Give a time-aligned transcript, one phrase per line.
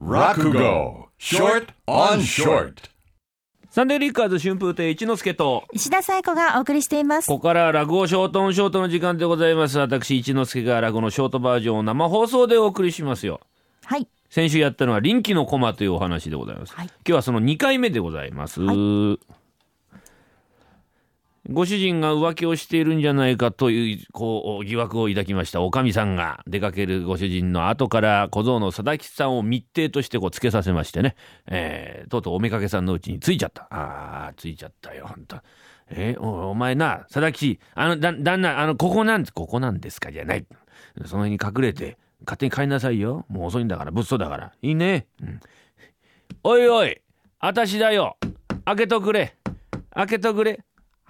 [0.00, 2.72] Rakugo Short on Short.
[3.68, 5.64] サンデーリッカーズ春風亭一之輔と。
[5.74, 7.26] 石田紗友子がお送りしています。
[7.26, 9.78] ここから落語ショートオンショートの時間でございます。
[9.78, 13.40] 私一之輔が落語のショートバージョンを生放送でお送りしますよ。
[13.84, 14.08] はい。
[14.30, 16.86] 先週やったのは臨機の駒というお話でございます、はい。
[16.86, 18.60] 今日はその2回目でございます、
[21.52, 31.16] ご主人が浮気をしているんじゃないかというこう疑惑を抱きましたおかみさんが出かけるご主人の後から小僧の貞吉さんを密偵としてこうつけさせましてね、
[31.48, 33.66] えーとうとうおめかけさんのうちについちゃった。
[33.70, 35.06] あーついちゃったよ。
[35.08, 35.38] 本当。
[35.88, 40.46] えーおお前な貞吉あのだ旦那あのここなんここなんですかじゃない。
[41.04, 43.26] その辺に隠れて勝手に帰りなさいよ。
[43.28, 44.52] もう遅いんだから物騒だから。
[44.62, 45.40] いいね、うん、
[46.44, 47.00] おいおい
[47.40, 48.16] あたしだよ。
[48.64, 49.34] 開けとくれ。
[49.92, 50.60] 開けとくれ。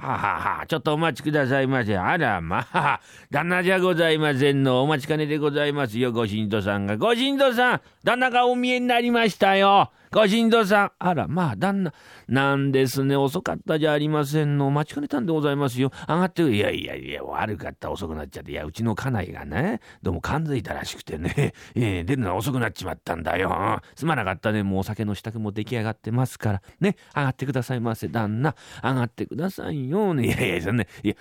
[0.00, 1.96] はははちょっとお待ちくださいませ。
[1.96, 3.00] あら、まあ、
[3.30, 4.82] 旦那じゃございませんの。
[4.82, 6.96] お待ちかねでございますよ、ご神徒さんが。
[6.96, 9.90] ご神徒さん、旦那がお見えになりましたよ。
[10.12, 10.92] ご神徒さん。
[10.98, 11.92] あら、まあ、旦那、
[12.26, 13.14] なんですね。
[13.14, 14.66] 遅かったじゃありませんの。
[14.66, 15.92] お待ちかねたんでございますよ。
[16.08, 17.90] 上がって、いやいやいや、悪かった。
[17.90, 18.52] 遅くなっちゃって。
[18.52, 23.80] いや、うちの家内がね、どうも感づいたらしくてね、 えー出るのが遅くなっちまったんだよ。
[23.94, 24.62] すまなかったね。
[24.62, 26.62] もうお酒の支度も出来上がってますから。
[26.80, 28.54] ね、上がってくださいませ、旦那。
[28.82, 29.89] 上がってくださいよ。
[30.14, 31.14] ね、いやいや、そんな、いや、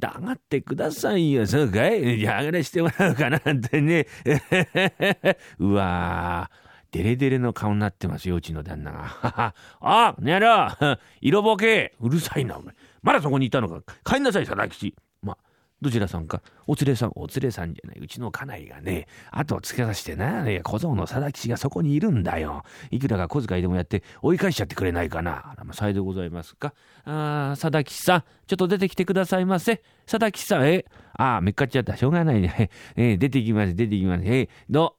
[0.00, 1.46] 上がってくださいよ。
[1.46, 2.18] そうかい？
[2.18, 4.06] じゃあ上がらしてもらおうかなってね。
[5.58, 6.66] うわー。
[6.92, 9.54] デレデレの顔になってますよ、うちの旦那が。
[9.80, 11.94] あ、ねやら、 色ぼけ。
[12.00, 12.74] うるさいな、お前。
[13.02, 13.82] まだそこにいたのか。
[14.04, 14.94] 帰んなさい、貞吉。
[15.22, 15.38] まあ、
[15.82, 16.40] どちらさんか？
[16.66, 17.98] お連れさん、お連れさんじゃない。
[18.00, 20.50] うちの家内がね、後をつけさせてな。
[20.50, 22.64] いや、小僧の貞吉がそこにいるんだよ。
[22.90, 25.50] いくらか小遣いでもやって追い返しちゃってくれないかな。
[25.50, 26.72] あら、ま、さようでございますか。
[27.04, 29.82] あー、貞吉さん、ちょっと出てきてくださいませ。
[30.06, 31.94] 貞吉さん、え、あー、めっかっちゃった。
[31.94, 32.70] しょうがないね。
[32.96, 34.24] えー出てきます、出てきます。
[34.24, 34.96] えーど、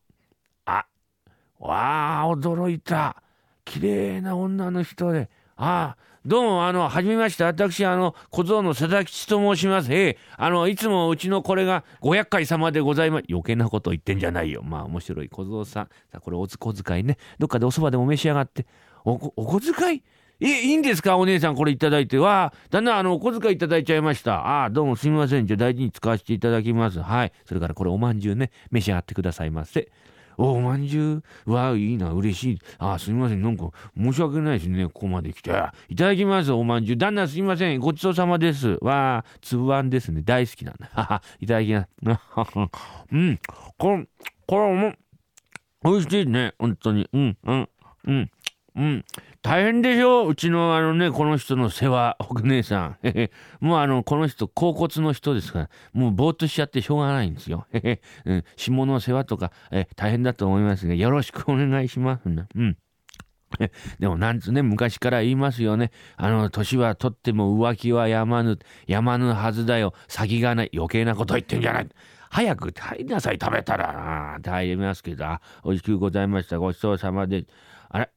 [0.66, 0.86] あ、
[1.60, 3.24] わあ、驚いた。
[3.66, 5.30] 綺麗な女の人で。
[5.60, 7.44] ああ、どうも、あの、はじめまして。
[7.44, 9.92] 私、あの、小僧の佐々吉と申します。
[9.92, 13.24] ええ、あの、いつもうちのこれが五百回様でございます。
[13.28, 14.62] 余計なこと言ってんじゃないよ。
[14.62, 15.84] まあ、面白い小僧さん。
[16.12, 17.18] さあ、これお小遣いね。
[17.40, 18.68] どっかでお蕎麦でも召し上がって。
[19.04, 20.04] お、お小遣い？
[20.40, 21.18] え、いいんですか？
[21.18, 22.20] お姉さんこれいただいて。
[22.20, 24.36] わあ、旦那、あの、お小遣いいただいちゃいました。
[24.36, 25.48] ああ、どうもすみません。
[25.48, 27.02] じゃ大事に使わせていただきます。
[27.02, 27.34] はい。
[27.46, 29.90] それからこれおまんじゅうね、召し上がってくださいませ。
[30.38, 31.52] おおまんじゅう？
[31.52, 32.60] わいいな嬉しい。
[32.78, 33.42] あすみません。
[33.42, 34.86] なんか申し訳ないですね。
[34.86, 35.52] ここまで来て。
[35.90, 36.98] いただきますおまんじゅう。
[36.98, 37.80] 旦那すみません。
[37.80, 38.78] ごちそうさまです。
[38.82, 40.22] わつぶあんですね。
[40.24, 41.22] 大好きなんだ。
[41.42, 41.88] いただきます。
[43.12, 43.40] うん。
[43.78, 44.08] これ
[44.46, 44.94] これおも
[45.84, 46.54] 美味しいね。
[46.60, 47.10] 本当に。
[47.12, 47.70] うんうん
[48.06, 48.32] うん。
[48.78, 49.06] うん。
[49.42, 50.28] 大変でしょ？
[50.28, 52.16] うちのあのねこの人の世話。
[52.20, 52.98] 奥姉さん。
[53.60, 55.70] もうあのこの人甲骨の人ですから。
[55.94, 57.66] もうぼーっとしちゃってしょうがないんですよ、
[58.26, 62.78] うん、下の世話とかえ大変だと思いますがよろしくお願いしますねうん。
[64.00, 65.92] でもなんつね昔から言いますよね。
[66.18, 69.94] あの年はとっても浮気はやまぬやまぬはずだよ。
[70.08, 70.72] 先がない。
[70.74, 71.88] 余計なこと言ってんじゃない。
[72.30, 73.90] 早く入りなさい食べたら。
[73.90, 75.26] ああ入りますけど。
[75.26, 76.60] あ美味しくございました。
[76.60, 77.46] ごちそうさまで
[77.90, 78.10] あれ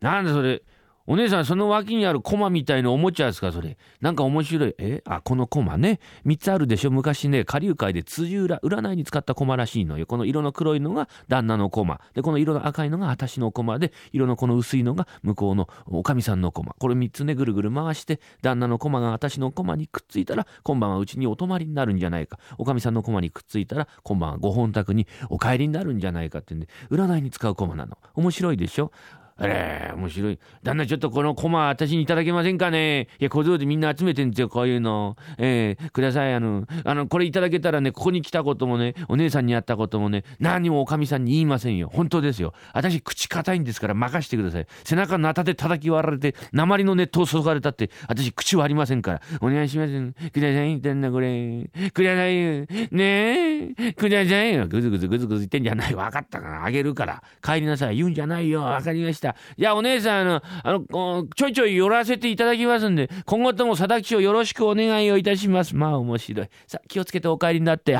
[0.00, 0.62] なんでそれ
[1.08, 3.78] お姉さんその脇にあるコマみたいのおもちゃですかそれ。
[4.00, 4.74] なんか面白い。
[4.78, 5.02] え？
[5.06, 6.00] あこのコマね。
[6.24, 6.90] 3つあるでしょ。
[6.90, 10.06] 昔ね下流会で辻裏占いに使ったコマらしいのよ。
[10.06, 22.40] この色の黒いのが旦那のコマでこの色の赤いのが私のコマで色のこの薄いのが向こうのおかみさんのコマこれ3つねぐるぐる回して旦那のコマが私のコマにくっついたら今晩はうちにお泊まりになるんじゃないか。
[22.58, 27.96] おかみさんのコマにくっついたら今晩はご本宅にお帰りになるんじゃないかってんで占いに使うコマなの。
[28.16, 28.90] 面白いでしょ？
[29.38, 30.38] あれ、面白い。
[30.62, 35.16] 旦那、ちょっとこのコマ、私にいただけませんかねいや、小僧でみんな集めてんですよ、こういうの。
[35.36, 36.32] えー、ください。
[36.32, 41.90] あの、あの、これいただけたらね、ここに来たこともね、お姉さんに会ったこともね、何もおかみさんに言いませんよ。
[41.92, 42.54] 本当ですよ。
[42.72, 44.66] 私、口硬いんですから任してください。
[44.84, 49.20] 背中なたで叩き割られて、鉛の熱湯を注がれたって、私、口はありませんから。
[49.42, 50.30] お願いします。
[50.30, 50.80] ください。
[50.80, 51.68] 旦那、これ。
[51.92, 52.66] くださいよ。
[52.90, 53.92] ねえ。
[53.92, 54.66] くださいよ。
[54.66, 55.94] ぐずぐずぐずぐず言ってんじゃない。
[55.94, 57.22] わかったから、あげるから。
[57.42, 57.96] 帰りなさい。
[57.96, 58.62] 言うんじゃないよ。
[58.62, 59.25] わかりました。
[59.58, 65.74] じゃあお姉さん、あの、あの、ちょいちょい寄らせていただきますんで、今後とも佐々木をよろしくお願いをいたします。
[65.74, 66.48] まあ面白い。
[66.66, 67.98] さあ、気をつけてお帰りになって、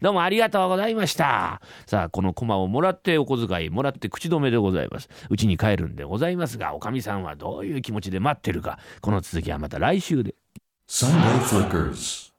[0.00, 1.60] どうもありがとうございました。
[1.86, 5.08] さあ、この駒をもらってお小遣い、もらって口止めでございます。
[5.28, 10.34] うちに帰るんでございますが、おかみさんはどういう気持ちで待ってるか、この続きはまた来週で。
[10.88, 12.29] Sunday Flickers.